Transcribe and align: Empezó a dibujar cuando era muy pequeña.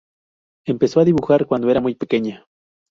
Empezó 0.65 0.99
a 0.99 1.05
dibujar 1.05 1.45
cuando 1.45 1.69
era 1.69 1.79
muy 1.79 1.93
pequeña. 1.93 2.47